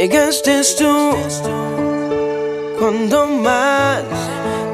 Llegaste 0.00 0.62
tú 0.78 1.14
cuando 2.78 3.26
más 3.26 4.02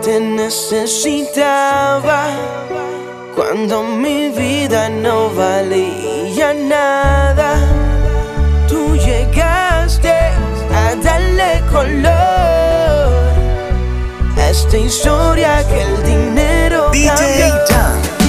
te 0.00 0.20
necesitaba, 0.20 1.48
cuando 3.34 3.82
mi 3.82 4.28
vida 4.28 4.88
no 4.88 5.28
valía 5.30 6.54
nada. 6.54 7.58
Tú 8.68 8.94
llegaste 8.94 10.14
a 10.72 10.94
darle 11.02 11.60
color 11.72 13.10
a 14.36 14.48
esta 14.48 14.78
historia 14.78 15.66
que 15.66 15.82
el 15.82 16.02
dinero 16.04 16.84
cambió. 16.92 18.25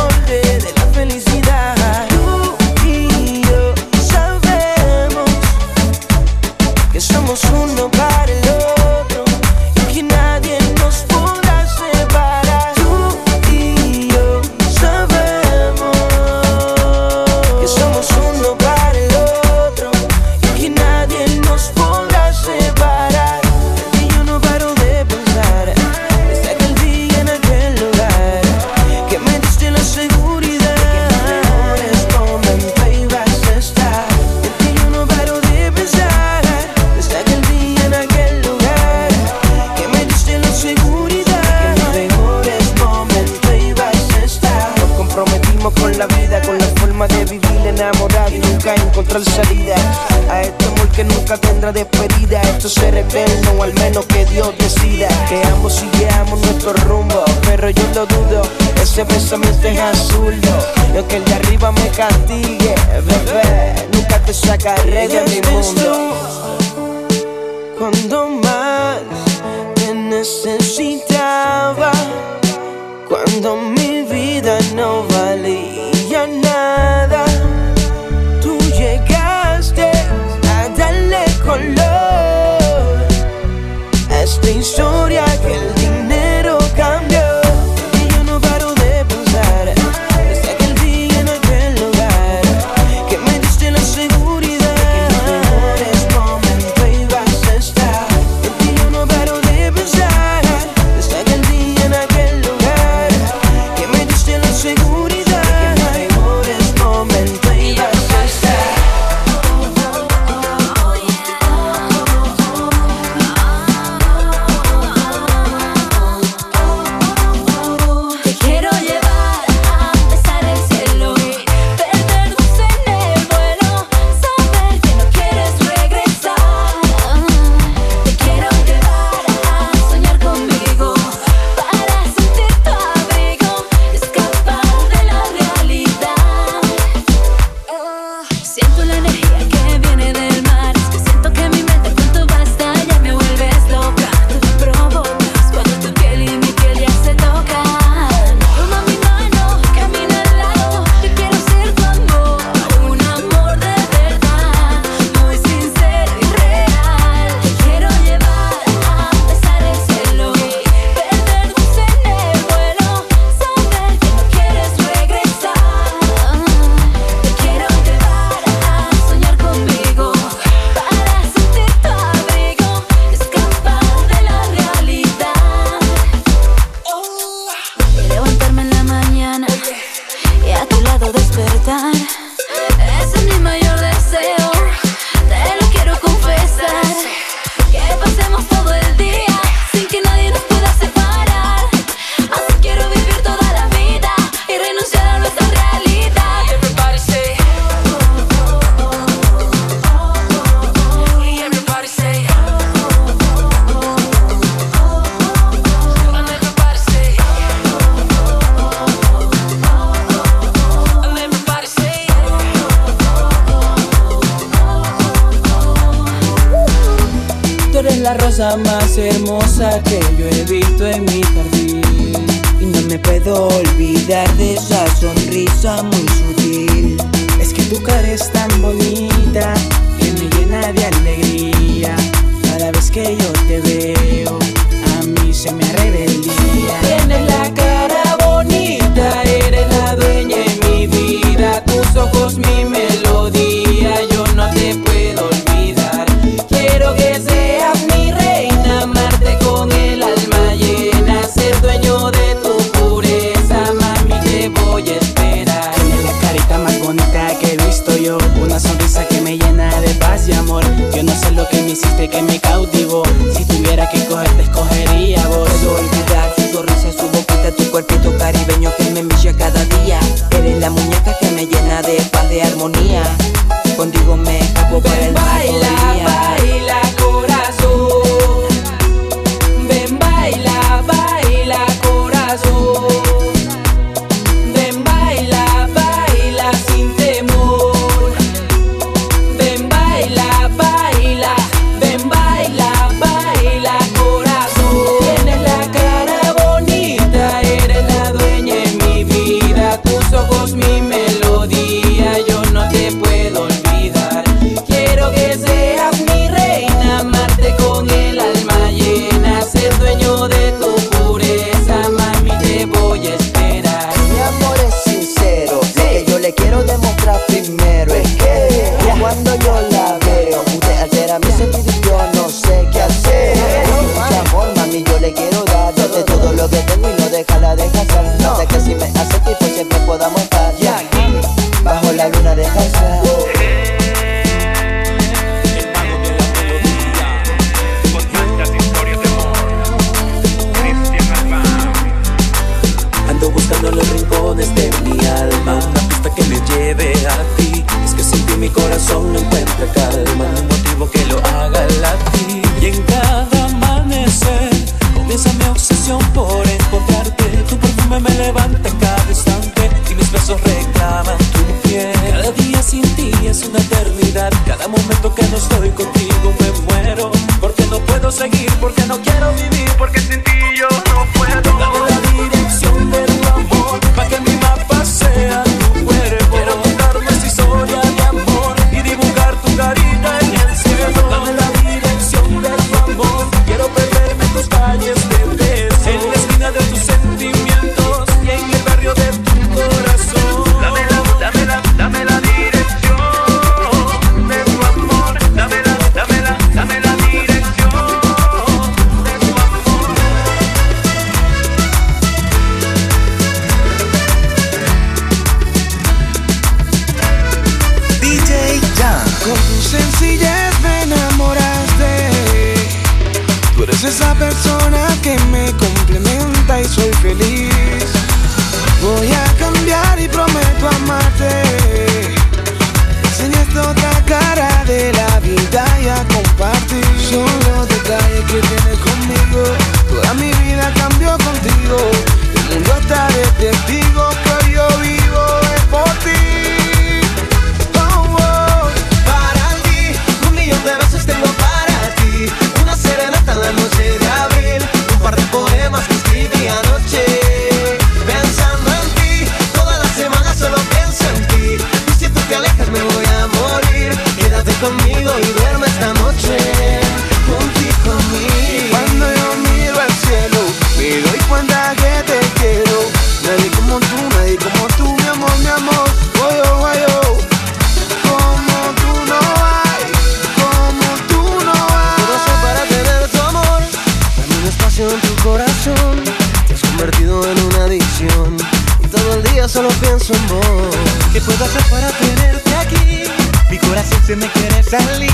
salir. 484.71 485.06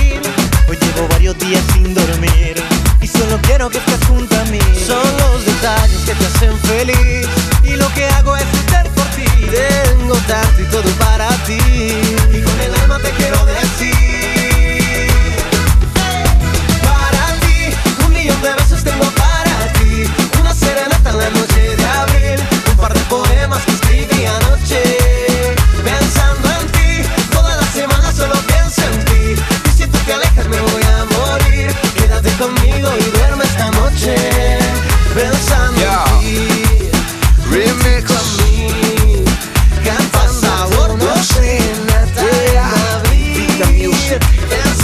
Dancing, 44.13 44.49
dancing. 44.51 44.82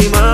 Última 0.00 0.29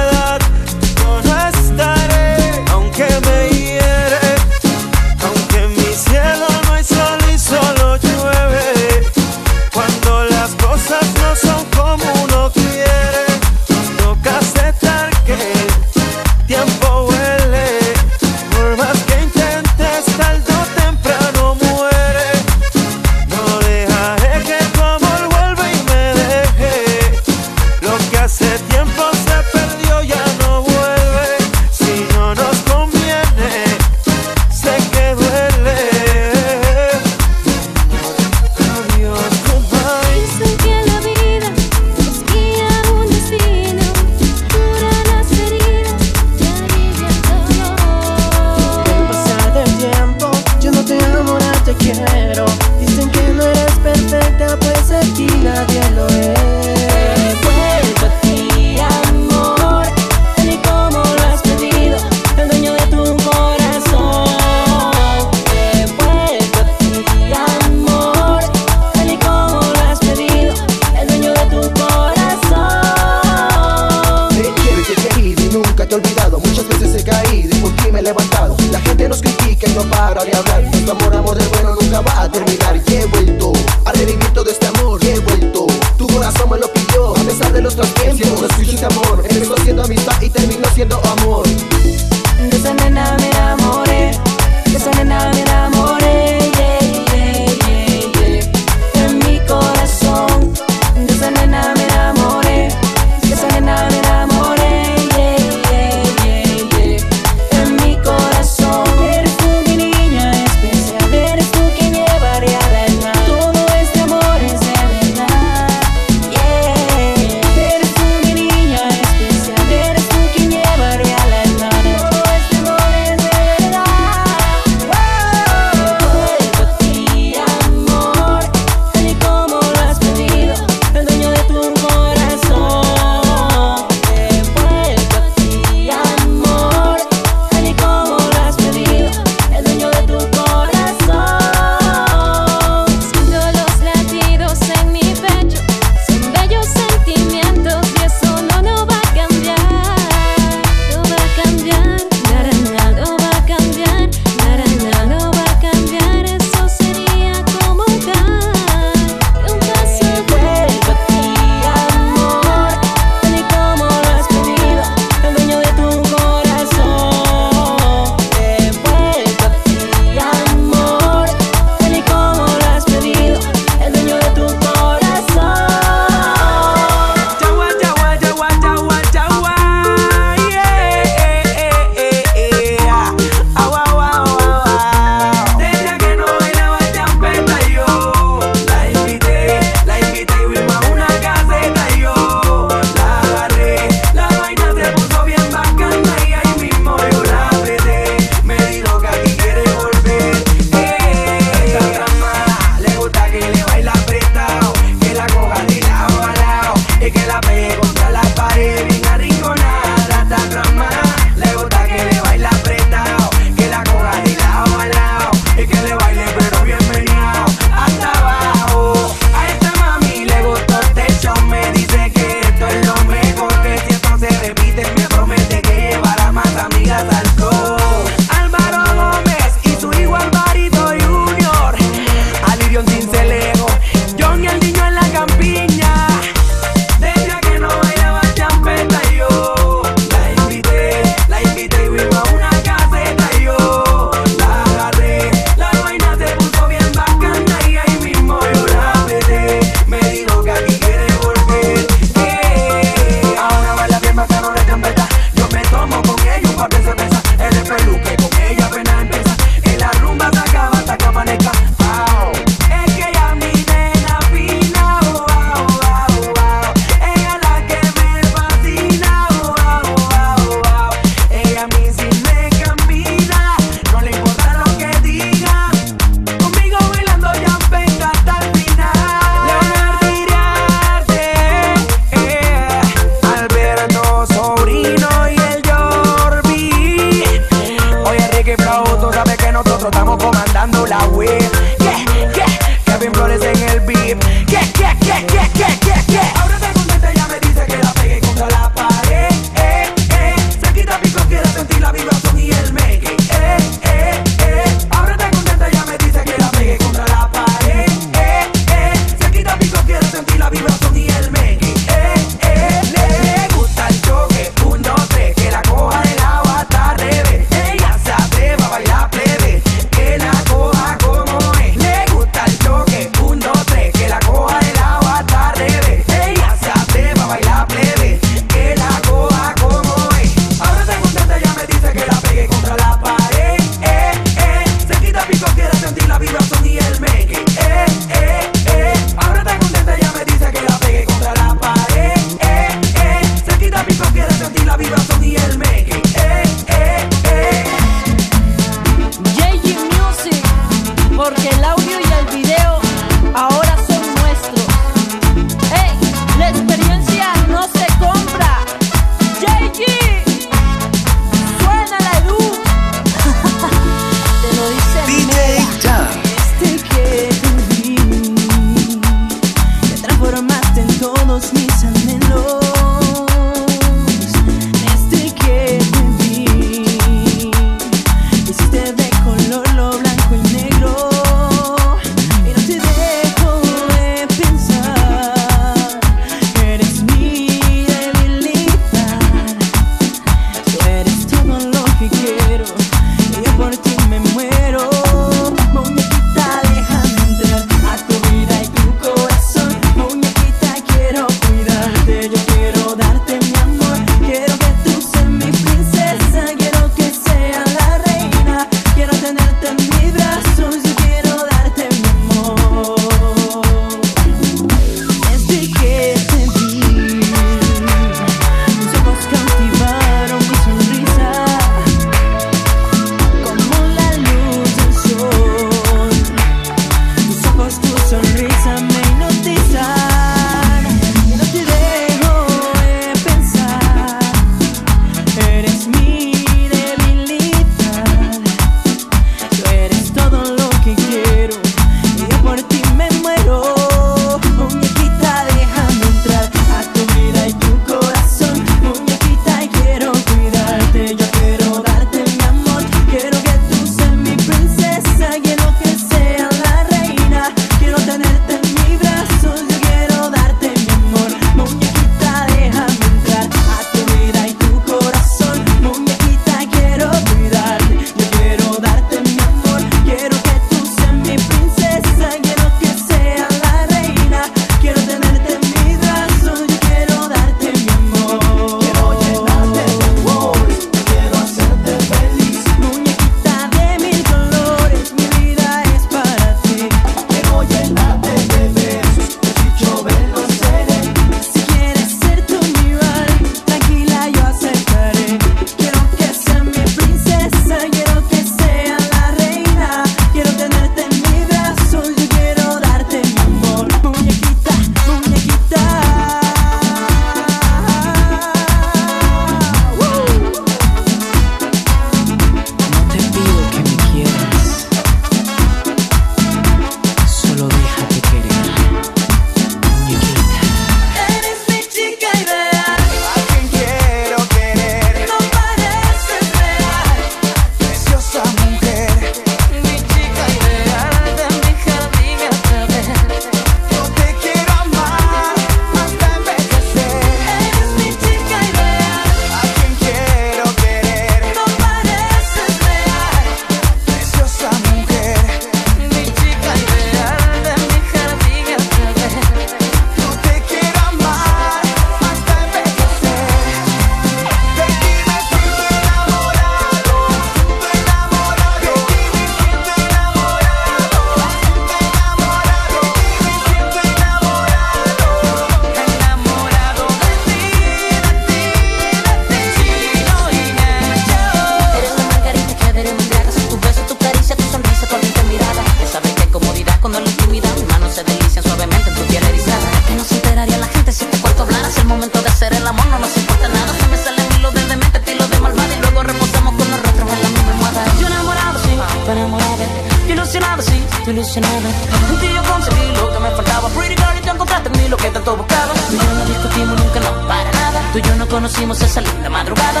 cuando 577.04 577.20
la 577.20 577.28
intimidad 577.28 577.68
vida 577.76 578.10
se 578.10 578.24
delician 578.24 578.64
suavemente 578.64 579.10
en 579.10 579.14
tu 579.14 579.22
piel 579.24 579.44
erizada. 579.44 579.90
Que 580.08 580.14
no 580.14 580.24
se 580.24 580.36
enteraría 580.36 580.78
la 580.78 580.86
gente 580.86 581.12
si 581.12 581.24
este 581.24 581.36
cuarto 581.36 581.64
hablara. 581.64 581.90
Si 581.90 582.00
el 582.00 582.06
momento 582.06 582.40
de 582.40 582.48
hacer 582.48 582.72
el 582.72 582.86
amor 582.86 583.04
no 583.08 583.18
nos 583.18 583.36
importa 583.36 583.68
nada. 583.68 583.92
Se 584.00 584.08
me 584.08 584.16
salen 584.16 584.46
hilos 584.56 584.72
de 584.72 584.86
demente, 584.86 585.20
tilos 585.20 585.50
de 585.50 585.60
malvada. 585.60 585.94
Y 585.94 586.00
luego 586.00 586.22
reposamos 586.22 586.72
con 586.72 586.90
los 586.90 587.02
rostros 587.02 587.30
en 587.30 587.42
la 587.42 587.48
misma 587.50 587.72
almohada. 587.72 588.04
Yo 588.18 588.26
enamorado, 588.26 588.78
sí, 588.78 588.90
tú 589.26 589.30
enamorada. 589.32 589.86
Yo 590.26 590.32
ilusionado, 590.32 590.82
sí, 590.82 591.04
tú 591.26 591.30
ilusionada. 591.32 591.88
En 592.30 592.40
ti 592.40 592.48
yo 592.54 592.62
conseguí 592.72 593.06
lo 593.12 593.30
que 593.34 593.38
me 593.38 593.50
faltaba. 593.50 593.88
Pretty 593.90 594.16
girl, 594.16 594.38
y 594.38 594.40
tú 594.40 594.50
encontraste 594.54 594.88
en 594.88 595.10
lo 595.10 595.16
que 595.18 595.28
tanto 595.28 595.56
buscaba. 595.58 595.92
Ya 595.92 596.32
no 596.32 596.44
discutimos 596.46 596.98
nunca, 596.98 597.20
no 597.20 597.46
para. 597.46 597.73
Tú 598.14 598.20
y 598.20 598.22
yo 598.22 598.36
no 598.36 598.46
conocimos 598.46 599.02
esa 599.02 599.20
linda 599.22 599.50
madrugada. 599.50 600.00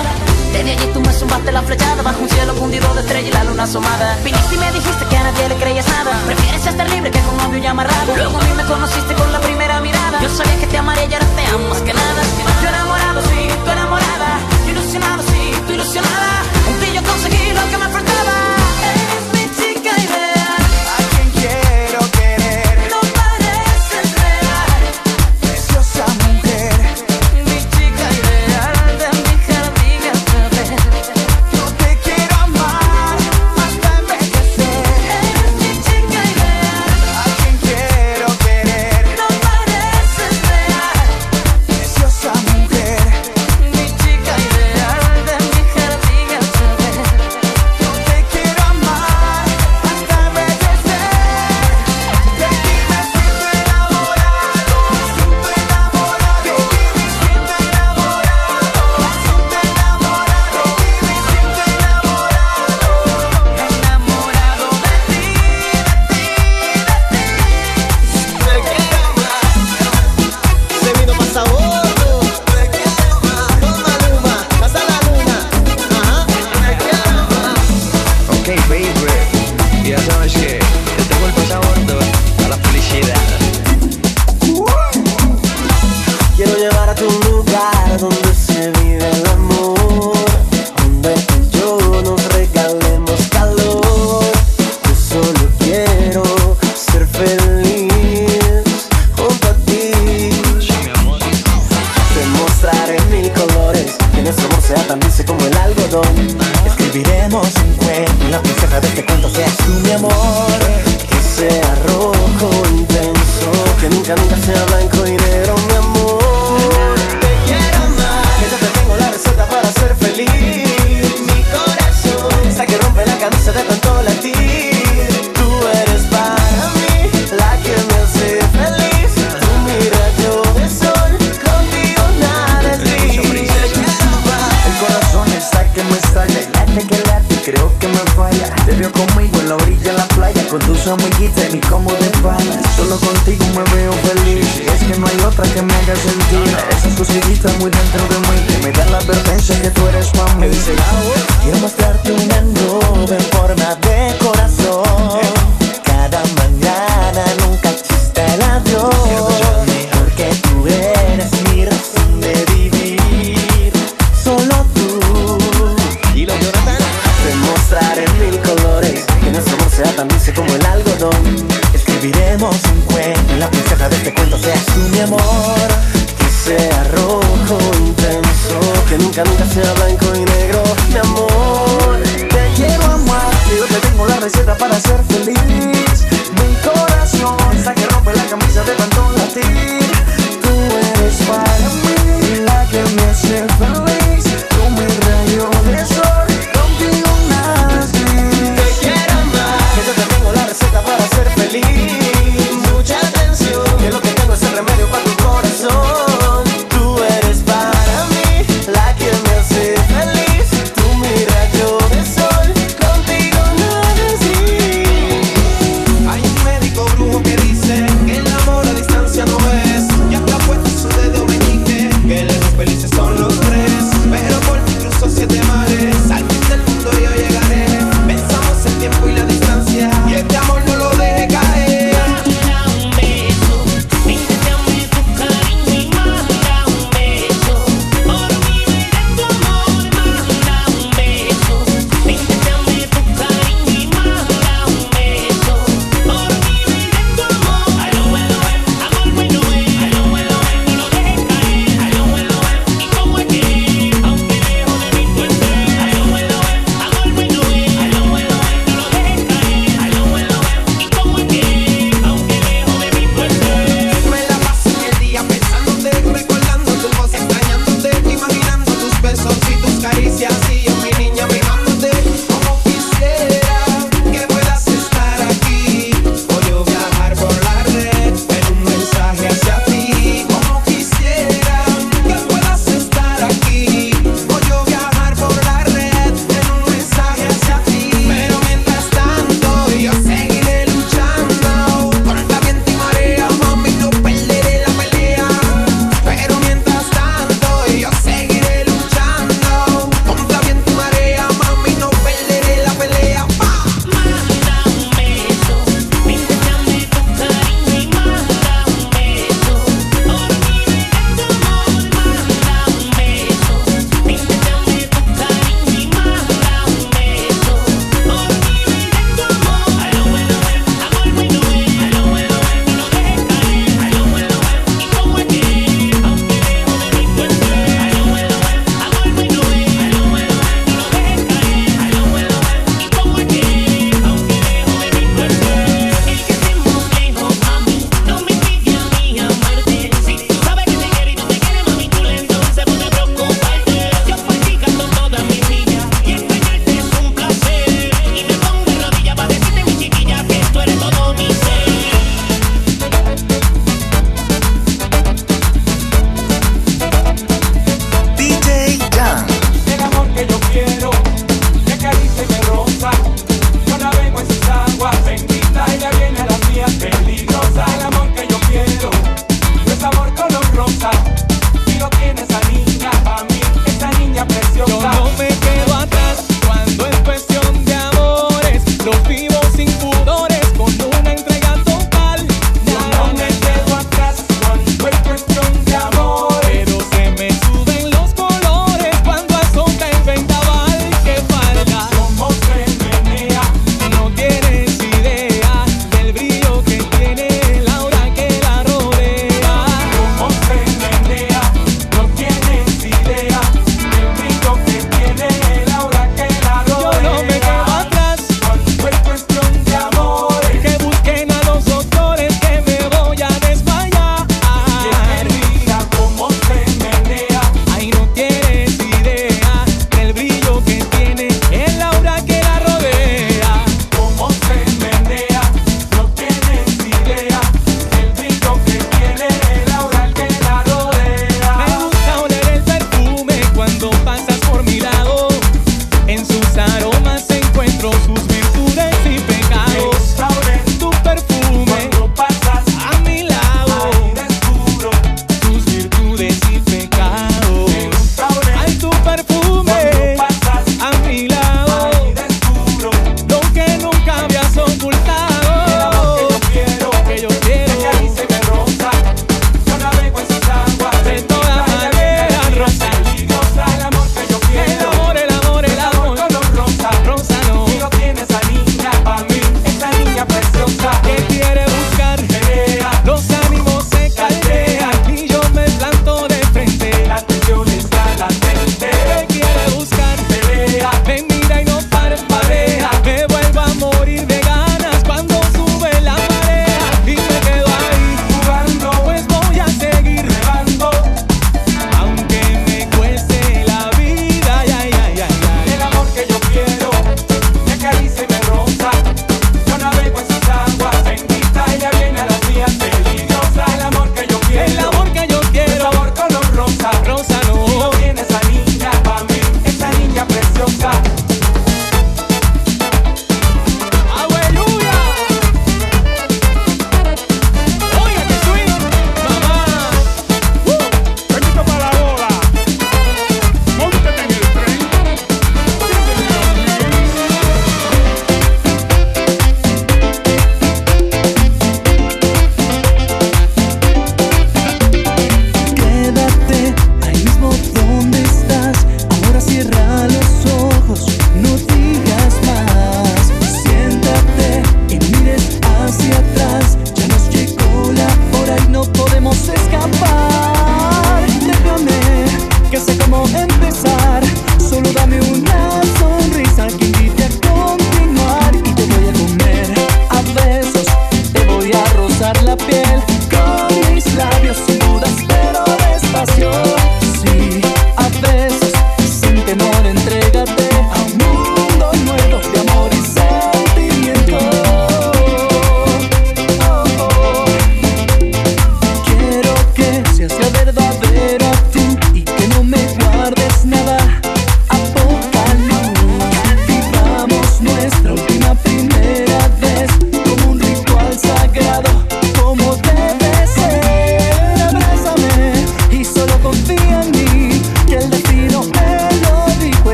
Desde 0.52 0.70
allí 0.70 0.86
tú 0.92 1.00
me 1.00 1.12
zumbaste 1.12 1.50
la 1.50 1.62
flechada 1.62 2.00
bajo 2.00 2.20
un 2.22 2.28
cielo 2.28 2.54
fundido 2.54 2.94
de 2.94 3.00
estrella 3.00 3.28
y 3.28 3.32
la 3.32 3.42
luna 3.42 3.64
asomada. 3.64 4.16
Viniste 4.22 4.54
y 4.54 4.58
me 4.58 4.70
dijiste 4.70 5.04
que 5.06 5.16
a 5.16 5.24
nadie 5.24 5.48
le 5.48 5.56
creías 5.56 5.88
nada. 5.88 6.12
Prefieres 6.24 6.64
estar 6.64 6.88
libre 6.90 7.10
que 7.10 7.18
con 7.18 7.36
novio 7.38 7.58
y 7.58 7.66
amarrado. 7.66 8.14
Luego 8.14 8.38
a 8.38 8.44
mí 8.44 8.52
me 8.56 8.64
conociste 8.66 9.14
con 9.14 9.32
la 9.32 9.40
primera 9.40 9.80
mirada. 9.80 10.22
Yo 10.22 10.28
sabía 10.28 10.56
que 10.60 10.66
te 10.68 10.78
amaría 10.78 11.06
y 11.06 11.14
ahora 11.14 11.26
te 11.26 11.46
amo 11.46 11.68
más 11.70 11.82
que 11.82 11.92
nada. 11.92 12.53